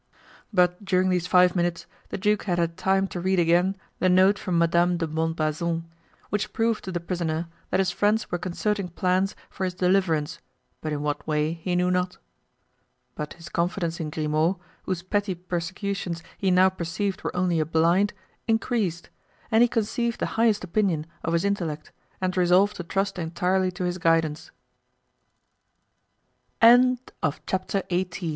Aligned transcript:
But 0.51 0.83
during 0.83 1.09
these 1.09 1.27
five 1.27 1.55
minutes 1.55 1.85
the 2.09 2.17
duke 2.17 2.45
had 2.45 2.57
had 2.57 2.75
time 2.75 3.07
to 3.09 3.19
read 3.19 3.37
again 3.39 3.75
the 3.99 4.09
note 4.09 4.39
from 4.39 4.57
Madame 4.57 4.97
de 4.97 5.05
Montbazon, 5.05 5.83
which 6.31 6.53
proved 6.53 6.83
to 6.85 6.91
the 6.91 6.99
prisoner 6.99 7.47
that 7.69 7.79
his 7.79 7.91
friends 7.91 8.31
were 8.31 8.39
concerting 8.39 8.87
plans 8.89 9.35
for 9.51 9.63
his 9.63 9.75
deliverance, 9.75 10.39
but 10.81 10.91
in 10.91 11.03
what 11.03 11.27
way 11.27 11.53
he 11.53 11.75
knew 11.75 11.91
not. 11.91 12.17
But 13.13 13.33
his 13.33 13.47
confidence 13.47 13.99
in 13.99 14.09
Grimaud, 14.09 14.59
whose 14.85 15.03
petty 15.03 15.35
persecutions 15.35 16.23
he 16.35 16.49
now 16.49 16.69
perceived 16.69 17.21
were 17.21 17.35
only 17.35 17.59
a 17.59 17.63
blind, 17.67 18.11
increased, 18.47 19.11
and 19.51 19.61
he 19.61 19.67
conceived 19.67 20.19
the 20.19 20.25
highest 20.33 20.63
opinion 20.63 21.05
of 21.23 21.33
his 21.33 21.45
intellect 21.45 21.91
and 22.19 22.35
resolved 22.35 22.75
to 22.77 22.83
trust 22.83 23.19
entirely 23.19 23.71
to 23.73 23.83
his 23.83 23.99
gui 23.99 24.23